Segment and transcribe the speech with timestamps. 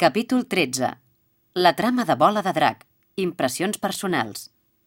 [0.00, 0.96] Capítol 13.
[1.52, 2.86] La trama de Bola de Drac.
[3.20, 4.46] Impressions personals.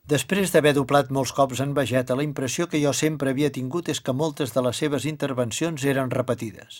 [0.09, 4.01] Després d'haver doblat molts cops en Vegeta, la impressió que jo sempre havia tingut és
[4.01, 6.79] que moltes de les seves intervencions eren repetides.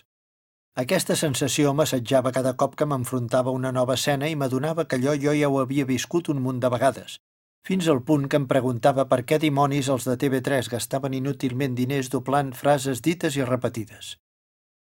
[0.85, 5.13] Aquesta sensació m'assetjava cada cop que m'enfrontava a una nova escena i m'adonava que allò
[5.27, 7.19] jo ja ho havia viscut un munt de vegades,
[7.61, 12.09] fins al punt que em preguntava per què dimonis els de TV3 gastaven inútilment diners
[12.09, 14.15] doblant frases dites i repetides.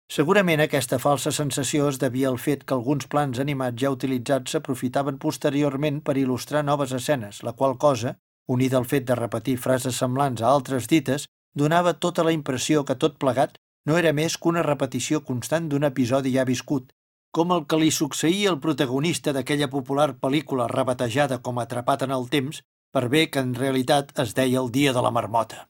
[0.07, 5.17] Segurament aquesta falsa sensació es devia al fet que alguns plans animats ja utilitzats s'aprofitaven
[5.19, 8.15] posteriorment per il·lustrar noves escenes, la qual cosa,
[8.47, 12.95] unida al fet de repetir frases semblants a altres dites, donava tota la impressió que
[12.95, 16.93] tot plegat no era més que una repetició constant d'un episodi ja viscut,
[17.35, 22.29] com el que li succeïa al protagonista d'aquella popular pel·lícula rebatejada com Atrapat en el
[22.31, 22.63] temps,
[22.95, 25.67] per bé que en realitat es deia El dia de la marmota.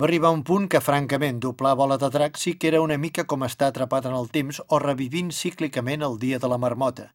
[0.00, 3.24] Va arribar un punt que, francament, doblar bola de drac sí que era una mica
[3.28, 7.10] com estar atrapat en el temps o revivint cíclicament el dia de la marmota.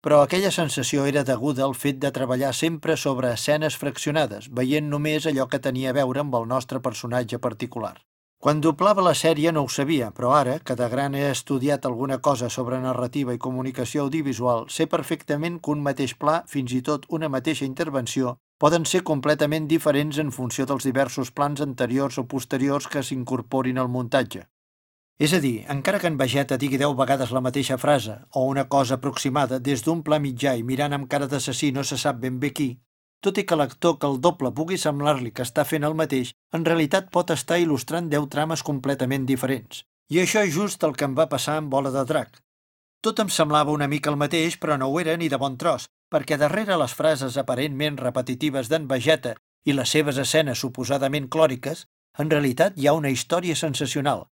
[0.00, 5.26] Però aquella sensació era deguda al fet de treballar sempre sobre escenes fraccionades, veient només
[5.26, 7.96] allò que tenia a veure amb el nostre personatge particular.
[8.38, 12.20] Quan doblava la sèrie no ho sabia, però ara, que de gran he estudiat alguna
[12.28, 17.10] cosa sobre narrativa i comunicació audiovisual, sé perfectament que un mateix pla, fins i tot
[17.10, 22.88] una mateixa intervenció, poden ser completament diferents en funció dels diversos plans anteriors o posteriors
[22.92, 24.42] que s'incorporin al muntatge.
[25.20, 28.66] És a dir, encara que en Vegeta digui deu vegades la mateixa frase o una
[28.68, 32.38] cosa aproximada des d'un pla mitjà i mirant amb cara d'assassí no se sap ben
[32.40, 32.70] bé qui,
[33.20, 36.64] tot i que l'actor que el doble pugui semblar-li que està fent el mateix, en
[36.68, 39.84] realitat pot estar il·lustrant deu trames completament diferents.
[40.12, 42.40] I això és just el que em va passar amb Bola de Drac.
[43.00, 45.88] Tot em semblava una mica el mateix, però no ho era ni de bon tros,
[46.10, 51.86] perquè darrere les frases aparentment repetitives d'en Vegeta i les seves escenes suposadament clòriques,
[52.18, 54.26] en realitat hi ha una història sensacional.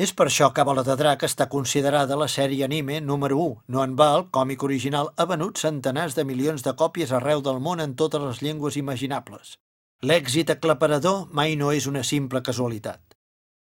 [0.00, 3.56] És per això que Bola de Drac està considerada la sèrie anime número 1.
[3.74, 7.60] No en va, el còmic original ha venut centenars de milions de còpies arreu del
[7.60, 9.58] món en totes les llengües imaginables.
[10.00, 13.09] L'èxit aclaparador mai no és una simple casualitat.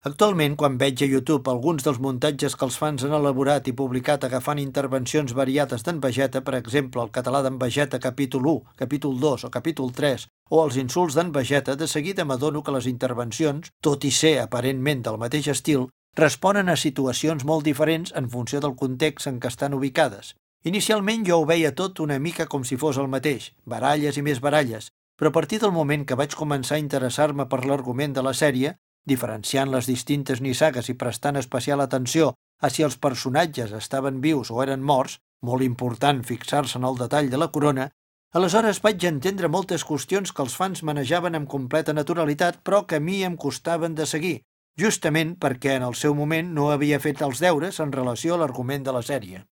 [0.03, 4.25] Actualment, quan veig a YouTube alguns dels muntatges que els fans han elaborat i publicat
[4.27, 9.47] agafant intervencions variades d'en Vegeta, per exemple, el català d'en Vegeta capítol 1, capítol 2
[9.47, 14.03] o capítol 3, o els insults d'en Vegeta, de seguida m'adono que les intervencions, tot
[14.03, 15.87] i ser aparentment del mateix estil,
[16.19, 20.35] responen a situacions molt diferents en funció del context en què estan ubicades.
[20.67, 24.43] Inicialment jo ho veia tot una mica com si fos el mateix, baralles i més
[24.43, 28.35] baralles, però a partir del moment que vaig començar a interessar-me per l'argument de la
[28.35, 28.75] sèrie,
[29.05, 34.61] diferenciant les distintes nissagues i prestant especial atenció a si els personatges estaven vius o
[34.63, 37.89] eren morts, molt important fixar-se en el detall de la corona,
[38.33, 43.03] aleshores vaig entendre moltes qüestions que els fans manejaven amb completa naturalitat però que a
[43.03, 44.37] mi em costaven de seguir,
[44.79, 48.87] justament perquè en el seu moment no havia fet els deures en relació a l'argument
[48.87, 49.43] de la sèrie.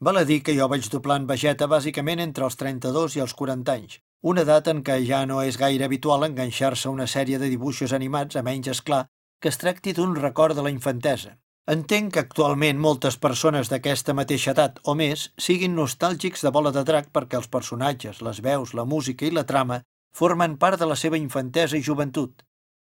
[0.00, 3.34] Val a dir que jo vaig doblar en Vegeta bàsicament entre els 32 i els
[3.34, 7.38] 40 anys, una edat en què ja no és gaire habitual enganxar-se a una sèrie
[7.38, 9.06] de dibuixos animats, a menys esclar,
[9.40, 11.36] que es tracti d'un record de la infantesa.
[11.68, 16.82] Entenc que actualment moltes persones d'aquesta mateixa edat o més siguin nostàlgics de Bola de
[16.88, 19.82] Drac perquè els personatges, les veus, la música i la trama
[20.16, 22.42] formen part de la seva infantesa i joventut.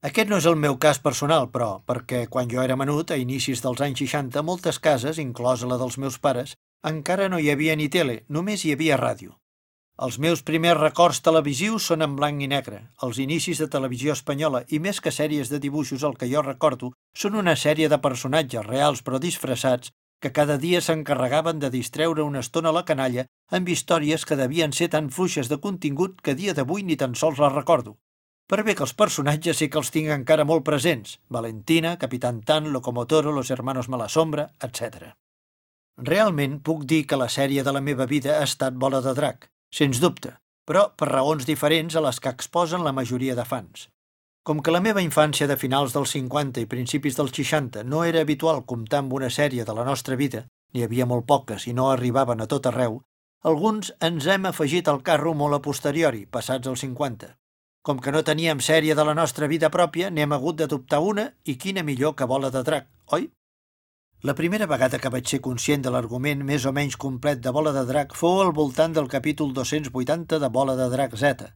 [0.01, 3.61] Aquest no és el meu cas personal, però, perquè quan jo era menut, a inicis
[3.61, 7.91] dels anys 60, moltes cases, inclosa la dels meus pares, encara no hi havia ni
[7.93, 9.35] tele, només hi havia ràdio.
[10.05, 12.77] Els meus primers records televisius són en blanc i negre.
[13.05, 16.89] Els inicis de televisió espanyola i més que sèries de dibuixos el que jo recordo
[17.23, 19.91] són una sèrie de personatges reals però disfressats
[20.25, 23.27] que cada dia s'encarregaven de distreure una estona la canalla
[23.59, 27.37] amb històries que devien ser tan fluixes de contingut que dia d'avui ni tan sols
[27.45, 27.95] les recordo.
[28.49, 32.73] Per bé que els personatges sí que els tinc encara molt presents, Valentina, Capitán Tan,
[32.73, 35.13] Locomotoro, Los Hermanos Malasombra, etc.
[36.11, 39.51] Realment puc dir que la sèrie de la meva vida ha estat Bola de Drac,
[39.71, 40.33] Sens dubte,
[40.67, 43.87] però per raons diferents a les que exposen la majoria de fans.
[44.43, 48.23] Com que la meva infància de finals dels 50 i principis dels 60 no era
[48.25, 50.43] habitual comptar amb una sèrie de la nostra vida,
[50.73, 52.99] n'hi havia molt poques i no arribaven a tot arreu,
[53.47, 57.31] alguns ens hem afegit al carro molt a posteriori, passats els 50.
[57.81, 61.55] Com que no teníem sèrie de la nostra vida pròpia, n'hem hagut d'adoptar una i
[61.55, 63.31] quina millor que bola de drac, oi?
[64.23, 67.71] La primera vegada que vaig ser conscient de l'argument més o menys complet de Bola
[67.73, 71.47] de Drac fou al voltant del capítol 280 de Bola de Drac Z,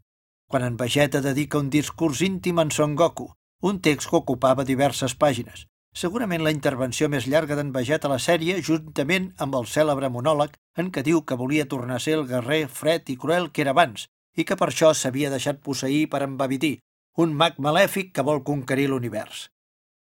[0.49, 3.27] quan en Vegeta dedica un discurs íntim en Son Goku,
[3.61, 5.67] un text que ocupava diverses pàgines.
[5.93, 10.57] Segurament la intervenció més llarga d'en Vegeta a la sèrie, juntament amb el cèlebre monòleg
[10.81, 13.77] en què diu que volia tornar a ser el guerrer fred i cruel que era
[13.77, 16.79] abans i que per això s'havia deixat posseir per en Babidi,
[17.21, 19.51] un mag malèfic que vol conquerir l'univers.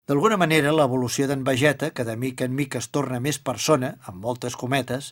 [0.08, 4.22] D'alguna manera, l'evolució d'en Vegeta, que de mica en mica es torna més persona, amb
[4.24, 5.10] moltes cometes,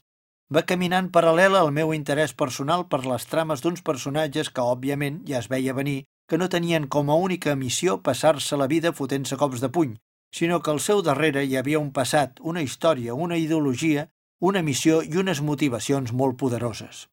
[0.48, 5.42] va caminant paral·lela al meu interès personal per les trames d'uns personatges que, òbviament, ja
[5.42, 9.60] es veia venir, que no tenien com a única missió passar-se la vida fotent-se cops
[9.60, 9.92] de puny,
[10.32, 14.08] sinó que al seu darrere hi havia un passat, una història, una ideologia,
[14.40, 17.04] una missió i unes motivacions molt poderoses.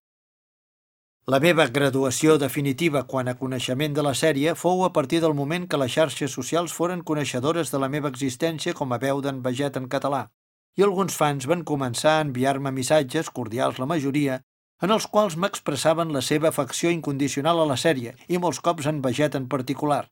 [1.31, 5.69] La meva graduació definitiva quan a coneixement de la sèrie fou a partir del moment
[5.71, 9.79] que les xarxes socials foren coneixedores de la meva existència com a veu d'en Veget
[9.79, 10.19] en català,
[10.75, 14.41] i alguns fans van començar a enviar-me missatges, cordials la majoria,
[14.83, 18.99] en els quals m'expressaven la seva afecció incondicional a la sèrie i molts cops en
[19.07, 20.03] Veget en particular,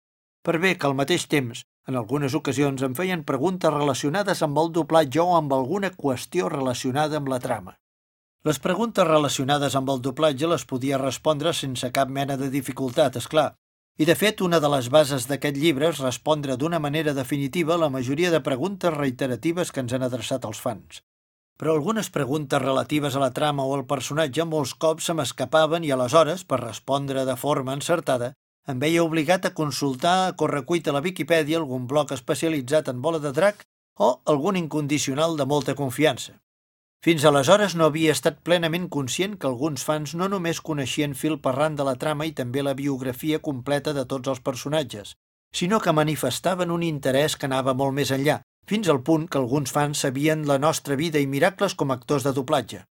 [0.48, 4.72] per bé que al mateix temps, en algunes ocasions em feien preguntes relacionades amb el
[4.80, 7.81] doblatge o amb alguna qüestió relacionada amb la trama.
[8.42, 13.28] Les preguntes relacionades amb el doblatge les podia respondre sense cap mena de dificultat, és
[13.30, 13.52] clar.
[14.02, 17.92] I de fet, una de les bases d'aquest llibre és respondre d'una manera definitiva la
[17.94, 21.04] majoria de preguntes reiteratives que ens han adreçat els fans.
[21.62, 25.94] Però algunes preguntes relatives a la trama o al personatge molts cops se m'escapaven i
[25.94, 28.34] aleshores, per respondre de forma encertada,
[28.66, 33.22] em veia obligat a consultar a correcuita a la Viquipèdia algun bloc especialitzat en bola
[33.22, 33.68] de drac
[34.00, 36.42] o algun incondicional de molta confiança.
[37.02, 41.56] Fins aleshores no havia estat plenament conscient que alguns fans no només coneixien fil per
[41.56, 45.16] ran de la trama i també la biografia completa de tots els personatges,
[45.62, 48.38] sinó que manifestaven un interès que anava molt més enllà,
[48.70, 52.30] fins al punt que alguns fans sabien la nostra vida i miracles com a actors
[52.30, 52.86] de doblatge.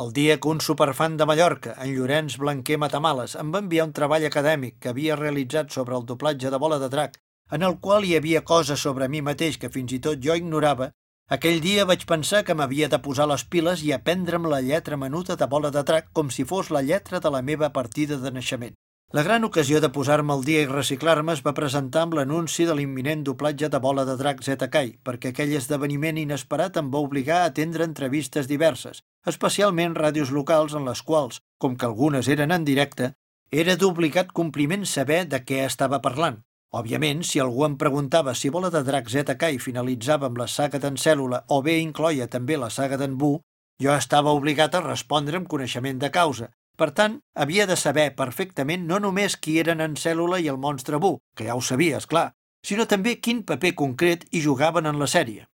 [0.00, 3.92] El dia que un superfan de Mallorca, en Llorenç Blanquer Matamales, em va enviar un
[3.96, 7.20] treball acadèmic que havia realitzat sobre el doblatge de Bola de Drac,
[7.52, 10.90] en el qual hi havia coses sobre mi mateix que fins i tot jo ignorava,
[11.34, 15.34] aquell dia vaig pensar que m'havia de posar les piles i aprendre'm la lletra menuda
[15.36, 18.76] de Bola de Drac com si fos la lletra de la meva partida de naixement.
[19.12, 22.74] La gran ocasió de posar-me al dia i reciclar-me es va presentar amb l'anunci de
[22.74, 27.50] l'imminent doblatge de Bola de Drac Kai, perquè aquell esdeveniment inesperat em va obligar a
[27.50, 33.12] atendre entrevistes diverses, especialment ràdios locals en les quals, com que algunes eren en directe,
[33.50, 36.42] era d'obligat compliment saber de què estava parlant.
[36.76, 39.08] Òbviament, si algú em preguntava si Bola de Drac
[39.40, 43.40] Kai finalitzava amb la saga d'en Cèl·lula o bé incloia també la saga d'en Bu,
[43.80, 48.84] jo estava obligat a respondre amb coneixement de causa, per tant, havia de saber perfectament
[48.86, 52.06] no només qui eren en Cèl·lula i el monstre Bu, que ja ho sabia, és
[52.06, 52.32] clar,
[52.66, 55.46] sinó també quin paper concret hi jugaven en la sèrie.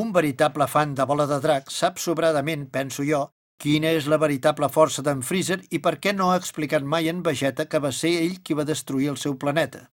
[0.00, 3.26] Un veritable fan de Bola de Drac sap sobradament, penso jo,
[3.60, 7.24] quina és la veritable força d'en Freezer i per què no ha explicat mai en
[7.26, 9.90] Vegeta que va ser ell qui va destruir el seu planeta.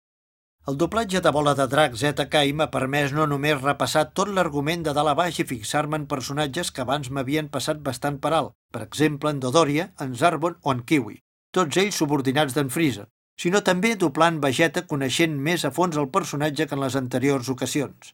[0.70, 4.94] El doblatge de Bola de Drac ZK m'ha permès no només repassar tot l'argument de
[4.96, 8.82] dalt a baix i fixar-me en personatges que abans m'havien passat bastant per alt, per
[8.86, 11.20] exemple en Dodoria, en Zarbon o en Kiwi,
[11.54, 13.06] tots ells subordinats d'en Freezer,
[13.44, 18.10] sinó també doblant Vegeta coneixent més a fons el personatge que en les anteriors ocasions.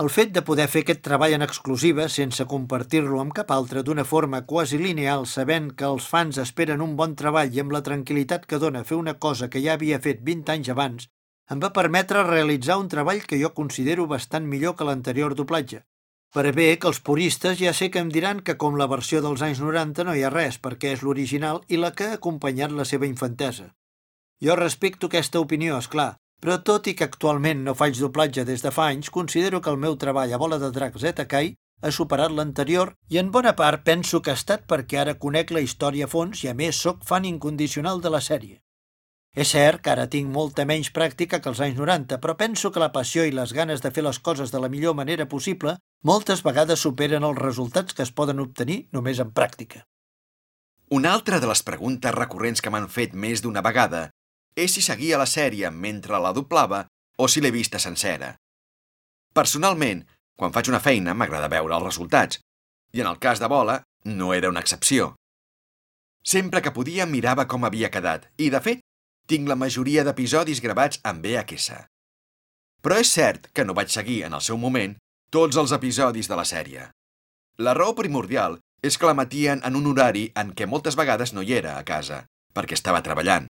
[0.00, 4.08] El fet de poder fer aquest treball en exclusiva sense compartir-lo amb cap altre d'una
[4.16, 8.48] forma quasi lineal sabent que els fans esperen un bon treball i amb la tranquil·litat
[8.48, 11.10] que dona fer una cosa que ja havia fet 20 anys abans
[11.50, 15.80] em va permetre realitzar un treball que jo considero bastant millor que l'anterior doblatge.
[16.30, 19.42] Per bé que els puristes ja sé que em diran que com la versió dels
[19.42, 22.86] anys 90 no hi ha res, perquè és l'original i la que ha acompanyat la
[22.86, 23.72] seva infantesa.
[24.40, 28.62] Jo respecto aquesta opinió, és clar, però tot i que actualment no faig doblatge des
[28.62, 31.52] de fa anys, considero que el meu treball a Bola de Drac Zetakai
[31.82, 35.66] ha superat l'anterior i en bona part penso que ha estat perquè ara conec la
[35.66, 38.60] història a fons i a més sóc fan incondicional de la sèrie.
[39.36, 42.82] És cert que ara tinc molta menys pràctica que els anys 90, però penso que
[42.82, 46.42] la passió i les ganes de fer les coses de la millor manera possible moltes
[46.42, 49.84] vegades superen els resultats que es poden obtenir només en pràctica.
[50.90, 54.08] Una altra de les preguntes recurrents que m'han fet més d'una vegada
[54.58, 58.34] és si seguia la sèrie mentre la doblava o si l'he vista sencera.
[59.32, 60.02] Personalment,
[60.34, 62.40] quan faig una feina m'agrada veure els resultats,
[62.90, 65.14] i en el cas de Bola no era una excepció.
[66.26, 68.82] Sempre que podia mirava com havia quedat, i de fet
[69.30, 71.84] tinc la majoria d'episodis gravats en VHS.
[72.82, 74.96] Però és cert que no vaig seguir, en el seu moment,
[75.30, 76.88] tots els episodis de la sèrie.
[77.62, 81.44] La raó primordial és que la matien en un horari en què moltes vegades no
[81.44, 82.24] hi era a casa,
[82.56, 83.46] perquè estava treballant.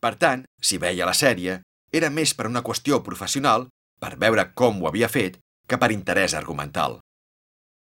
[0.00, 1.60] Per tant, si veia la sèrie,
[1.92, 3.66] era més per una qüestió professional,
[4.00, 7.00] per veure com ho havia fet, que per interès argumental.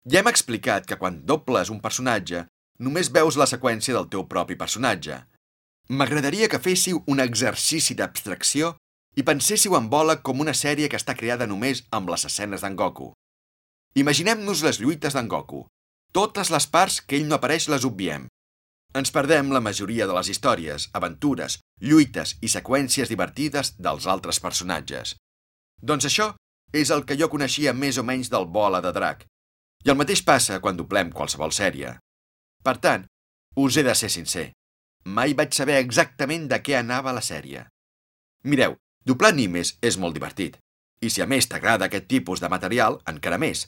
[0.04, 2.44] Ja hem explicat que quan dobles un personatge,
[2.84, 5.22] només veus la seqüència del teu propi personatge,
[5.88, 8.70] M'agradaria que féssiu un exercici d'abstracció
[9.20, 12.76] i penséssiu en Bola com una sèrie que està creada només amb les escenes d'en
[12.76, 13.10] Goku.
[13.94, 15.66] Imaginem-nos les lluites d'en Goku.
[16.12, 18.24] Totes les parts que ell no apareix les obviem.
[18.96, 25.16] Ens perdem la majoria de les històries, aventures, lluites i seqüències divertides dels altres personatges.
[25.82, 26.32] Doncs això
[26.72, 29.26] és el que jo coneixia més o menys del Bola de Drac.
[29.84, 31.98] I el mateix passa quan doblem qualsevol sèrie.
[32.64, 33.04] Per tant,
[33.60, 34.52] us he de ser sincer.
[35.04, 37.66] Mai vaig saber exactament de què anava la sèrie.
[38.48, 40.56] Mireu, doblar animes és molt divertit.
[41.04, 43.66] I si a més t'agrada aquest tipus de material, encara més.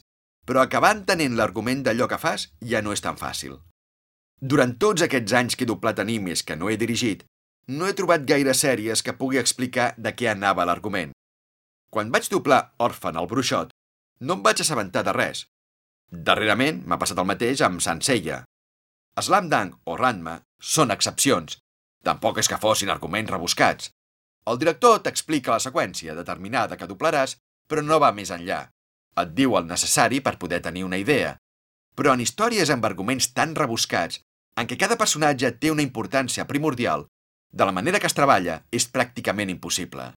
[0.49, 3.59] Però acabar entenent l'argument d'allò que fas ja no és tan fàcil.
[4.41, 7.23] Durant tots aquests anys que he doblat animes que no he dirigit,
[7.67, 11.11] no he trobat gaire sèries que pugui explicar de què anava l'argument.
[11.93, 13.73] Quan vaig doblar Orphan al Bruixot,
[14.21, 15.45] no em vaig assabentar de res.
[16.09, 18.43] Darrerament m'ha passat el mateix amb Sansella.
[19.21, 21.57] Slam Dunk o Ranma són excepcions.
[22.05, 23.89] Tampoc és que fossin arguments rebuscats.
[24.47, 27.35] El director t'explica la seqüència determinada que doblaràs,
[27.67, 28.61] però no va més enllà.
[29.17, 31.35] Et diu el necessari per poder tenir una idea.
[31.97, 34.21] Però en històries amb arguments tan rebuscats,
[34.57, 37.07] en què cada personatge té una importància primordial,
[37.51, 40.11] de la manera que es treballa és pràcticament impossible.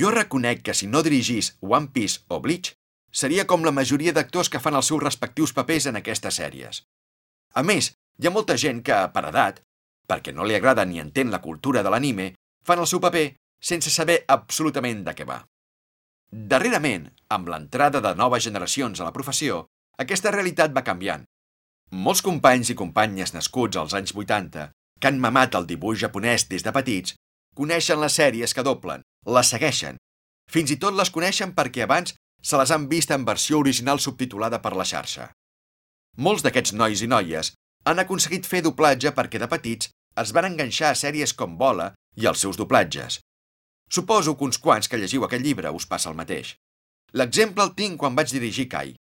[0.00, 2.74] Jo reconec que si no dirigís One Piece o Bleach,
[3.12, 6.82] seria com la majoria d'actors que fan els seus respectius papers en aquestes sèries.
[7.54, 9.60] A més, hi ha molta gent que, per edat,
[10.08, 12.32] perquè no li agrada ni entén la cultura de l'anime,
[12.64, 13.26] fan el seu paper
[13.60, 15.42] sense saber absolutament de què va.
[16.30, 19.66] Darrerament, amb l'entrada de noves generacions a la professió,
[19.98, 21.24] aquesta realitat va canviant.
[21.92, 24.70] Molts companys i companyes nascuts als anys 80,
[25.00, 27.14] que han mamat el dibuix japonès des de petits,
[27.54, 30.00] coneixen les sèries que doblen, les segueixen.
[30.50, 34.60] Fins i tot les coneixen perquè abans se les han vist en versió original subtitulada
[34.62, 35.30] per la xarxa.
[36.16, 37.52] Molts d'aquests nois i noies
[37.86, 42.26] han aconseguit fer doblatge perquè de petits es van enganxar a sèries com Bola i
[42.26, 43.20] els seus doblatges.
[43.88, 46.56] Suposo que uns quants que llegiu aquest llibre us passa el mateix.
[47.14, 48.96] L'exemple el tinc quan vaig dirigir Kai,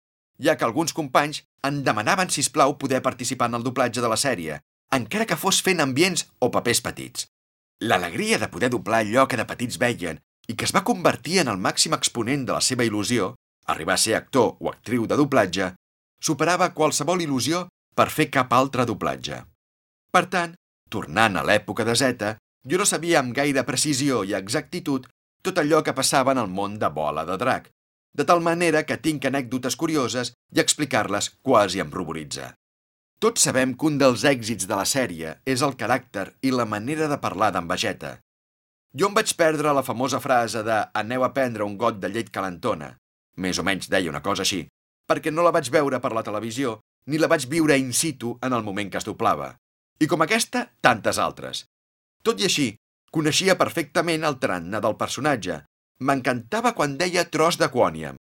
[0.44, 4.20] ja que alguns companys en demanaven, si plau poder participar en el doblatge de la
[4.20, 4.58] sèrie,
[4.92, 7.28] encara que fos fent ambients o papers petits.
[7.80, 11.48] L'alegria de poder doblar allò que de petits veien i que es va convertir en
[11.48, 13.32] el màxim exponent de la seva il·lusió,
[13.66, 15.72] arribar a ser actor o actriu de doblatge,
[16.20, 17.64] superava qualsevol il·lusió
[17.94, 19.40] per fer cap altre doblatge.
[20.14, 20.54] Per tant,
[20.90, 22.34] tornant a l'època de Zeta,
[22.64, 25.06] jo no sabia amb gaire precisió i exactitud
[25.44, 27.68] tot allò que passava en el món de bola de drac,
[28.14, 32.52] de tal manera que tinc anècdotes curioses i explicar-les quasi em ruboritza.
[33.20, 37.08] Tots sabem que un dels èxits de la sèrie és el caràcter i la manera
[37.10, 38.18] de parlar d'en Vegeta.
[38.94, 42.30] Jo em vaig perdre la famosa frase de aneu a prendre un got de llet
[42.30, 42.94] calentona,
[43.36, 44.64] més o menys deia una cosa així,
[45.10, 46.78] perquè no la vaig veure per la televisió
[47.10, 49.54] ni la vaig viure in situ en el moment que es doblava.
[50.00, 51.64] I com aquesta, tantes altres.
[52.24, 52.68] Tot i així,
[53.14, 55.60] coneixia perfectament el tarannà del personatge.
[56.00, 58.16] M'encantava quan deia tros de quòniam,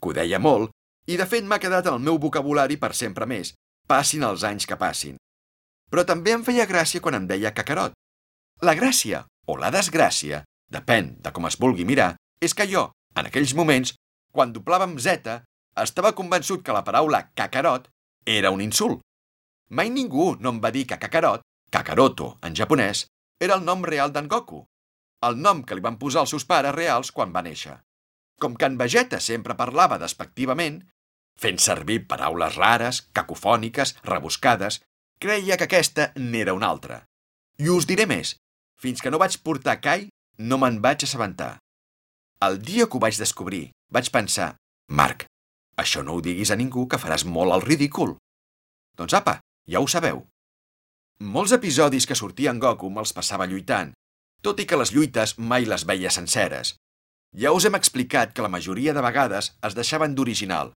[0.00, 0.70] que ho deia molt,
[1.10, 3.54] i de fet m'ha quedat en el meu vocabulari per sempre més,
[3.88, 5.16] passin els anys que passin.
[5.90, 7.94] Però també em feia gràcia quan em deia cacarot.
[8.62, 13.28] La gràcia, o la desgràcia, depèn de com es vulgui mirar, és que jo, en
[13.28, 13.94] aquells moments,
[14.32, 15.36] quan doblàvem Z,
[15.82, 17.88] estava convençut que la paraula cacarot
[18.26, 19.00] era un insult.
[19.70, 23.06] Mai ningú no em va dir que Kakarot, Kakaroto en japonès,
[23.40, 24.64] era el nom real d'en Goku,
[25.26, 27.78] el nom que li van posar els seus pares reals quan va néixer.
[28.40, 30.82] Com que en Vegeta sempre parlava despectivament,
[31.40, 34.80] fent servir paraules rares, cacofòniques, rebuscades,
[35.20, 37.04] creia que aquesta n'era una altra.
[37.58, 38.34] I us diré més,
[38.80, 41.56] fins que no vaig portar Kai, no me'n vaig assabentar.
[42.44, 44.54] El dia que ho vaig descobrir, vaig pensar,
[44.92, 45.24] Marc,
[45.76, 48.16] això no ho diguis a ningú que faràs molt el ridícul.
[48.96, 50.24] Doncs apa, ja ho sabeu.
[51.20, 53.92] Molts episodis que sortien Goku me'ls passava lluitant,
[54.42, 56.74] tot i que les lluites mai les veia senceres.
[57.36, 60.72] Ja us hem explicat que la majoria de vegades es deixaven d'original.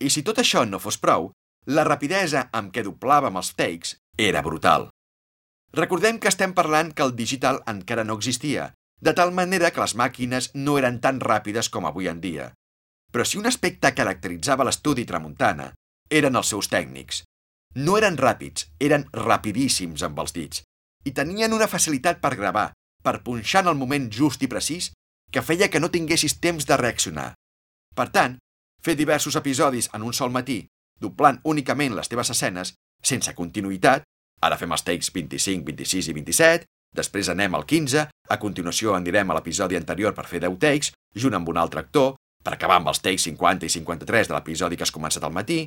[0.00, 1.30] I si tot això no fos prou,
[1.68, 4.88] la rapidesa amb què doblàvem els takes era brutal.
[5.76, 9.94] Recordem que estem parlant que el digital encara no existia, de tal manera que les
[9.94, 12.52] màquines no eren tan ràpides com avui en dia.
[13.12, 15.72] Però si un aspecte caracteritzava l'estudi Tramuntana,
[16.10, 17.22] eren els seus tècnics.
[17.76, 20.62] No eren ràpids, eren rapidíssims amb els dits,
[21.04, 22.72] i tenien una facilitat per gravar,
[23.02, 24.90] per punxar en el moment just i precís,
[25.30, 27.32] que feia que no tinguessis temps de reaccionar.
[27.94, 28.38] Per tant,
[28.84, 30.62] fer diversos episodis en un sol matí,
[31.00, 32.74] doblant únicament les teves escenes,
[33.04, 34.04] sense continuïtat,
[34.42, 39.30] ara fem els takes 25, 26 i 27, després anem al 15, a continuació anirem
[39.30, 42.16] a l'episodi anterior per fer 10 takes, junt amb un altre actor,
[42.48, 45.66] per acabar amb els takes 50 i 53 de l'episodi que has començat al matí,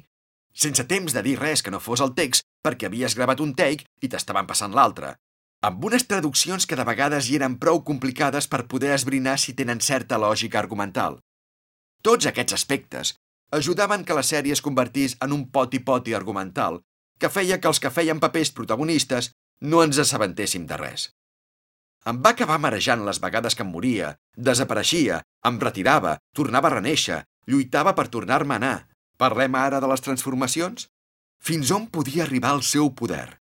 [0.63, 3.85] sense temps de dir res que no fos el text perquè havies gravat un take
[4.01, 5.11] i t'estaven passant l'altre,
[5.61, 9.83] amb unes traduccions que de vegades hi eren prou complicades per poder esbrinar si tenen
[9.88, 11.19] certa lògica argumental.
[12.01, 13.13] Tots aquests aspectes
[13.53, 16.81] ajudaven que la sèrie es convertís en un poti-poti argumental
[17.21, 19.29] que feia que els que feien papers protagonistes
[19.61, 21.11] no ens assabentéssim de res.
[22.10, 27.22] Em va acabar marejant les vegades que em moria, desapareixia, em retirava, tornava a reneixer,
[27.48, 28.77] lluitava per tornar-me a anar.
[29.22, 30.88] Parlem ara de les transformacions?
[31.41, 33.41] fins on podia arribar el seu poder.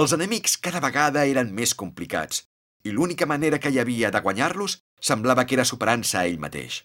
[0.00, 2.44] Els enemics cada vegada eren més complicats
[2.86, 6.84] i l'única manera que hi havia de guanyar-los semblava que era superant-se a ell mateix.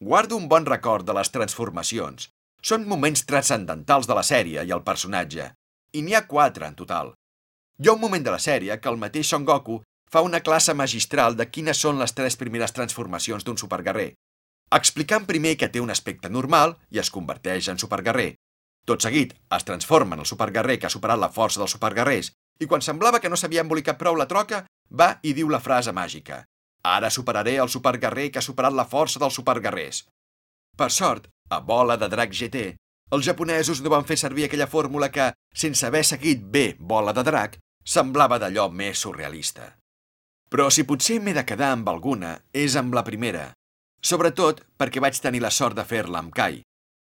[0.00, 2.30] Guardo un bon record de les transformacions.
[2.64, 5.50] Són moments transcendentals de la sèrie i el personatge,
[5.92, 7.12] i n'hi ha quatre en total.
[7.78, 9.82] Hi ha un moment de la sèrie que el mateix Son Goku
[10.14, 14.12] fa una classe magistral de quines són les tres primeres transformacions d'un superguerrer,
[14.78, 18.36] explicant primer que té un aspecte normal i es converteix en superguerrer.
[18.86, 22.30] Tot seguit, es transforma en el superguerrer que ha superat la força dels superguerrers
[22.62, 25.90] i quan semblava que no s'havia embolicat prou la troca, va i diu la frase
[25.90, 26.44] màgica.
[26.86, 30.04] Ara superaré el superguerrer que ha superat la força dels superguerrers.
[30.78, 32.68] Per sort, a Bola de Drac GT,
[33.10, 37.26] els japonesos no van fer servir aquella fórmula que, sense haver seguit bé Bola de
[37.26, 39.74] Drac, semblava d'allò més surrealista.
[40.54, 43.48] Però si potser m'he de quedar amb alguna, és amb la primera.
[43.98, 46.60] Sobretot perquè vaig tenir la sort de fer-la amb Kai.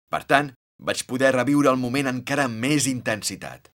[0.08, 0.48] Per tant,
[0.80, 3.68] vaig poder reviure el moment encara amb més intensitat.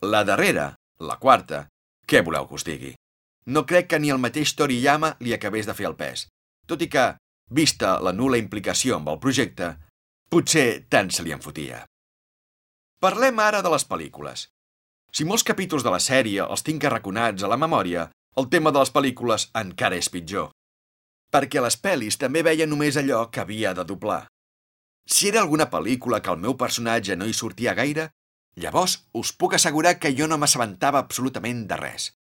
[0.00, 0.70] La darrera,
[1.04, 1.66] la quarta,
[2.08, 2.94] què voleu que us digui?
[3.52, 6.24] No crec que ni el mateix Toriyama li acabés de fer el pes,
[6.64, 7.10] tot i que,
[7.52, 9.74] vista la nula implicació amb el projecte,
[10.32, 11.84] potser tant se li en fotia.
[13.04, 14.48] Parlem ara de les pel·lícules.
[15.12, 18.78] Si molts capítols de la sèrie els tinc arraconats a la memòria, el tema de
[18.78, 20.52] les pel·lícules encara és pitjor.
[21.34, 24.28] Perquè les pel·lis també veien només allò que havia de doblar.
[25.08, 28.10] Si era alguna pel·lícula que el meu personatge no hi sortia gaire,
[28.54, 32.12] llavors us puc assegurar que jo no m'assabentava absolutament de res.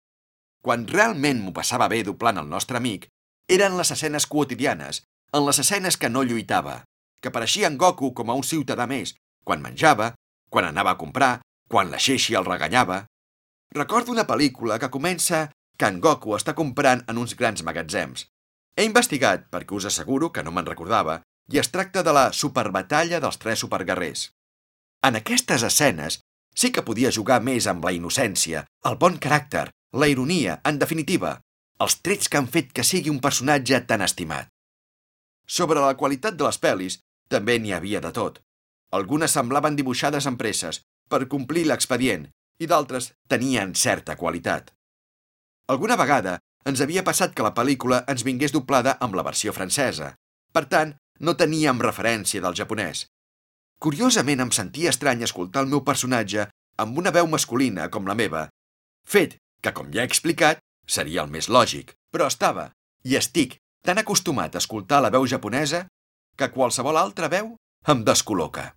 [0.65, 3.05] Quan realment m'ho passava bé doblant el nostre amic,
[3.47, 6.79] eren les escenes quotidianes, en les escenes que no lluitava,
[7.21, 9.13] que apareixia en Goku com a un ciutadà més,
[9.45, 10.15] quan menjava,
[10.49, 13.03] quan anava a comprar, quan la Xeixi el reganyava.
[13.75, 18.25] Recordo una pel·lícula que comença que en Goku està comprant en uns grans magatzems.
[18.77, 21.21] He investigat, perquè us asseguro que no me'n recordava,
[21.53, 24.31] i es tracta de la superbatalla dels tres superguerrers.
[25.07, 26.19] En aquestes escenes
[26.57, 31.37] sí que podia jugar més amb la innocència, el bon caràcter, la ironia, en definitiva,
[31.85, 34.49] els trets que han fet que sigui un personatge tan estimat.
[35.47, 38.41] Sobre la qualitat de les pel·lis, també n'hi havia de tot.
[38.97, 42.27] Algunes semblaven dibuixades amb presses, per complir l'expedient,
[42.59, 44.73] i d'altres tenien certa qualitat.
[45.67, 46.37] Alguna vegada
[46.69, 50.13] ens havia passat que la pel·lícula ens vingués doblada amb la versió francesa.
[50.55, 53.05] Per tant, no teníem referència del japonès.
[53.83, 56.47] Curiosament em sentia estrany escoltar el meu personatge
[56.83, 58.47] amb una veu masculina com la meva,
[59.05, 62.69] fet que, com ja he explicat, seria el més lògic, però estava,
[63.03, 65.85] i estic, tan acostumat a escoltar la veu japonesa
[66.37, 67.55] que qualsevol altra veu
[67.91, 68.71] em descol·loca.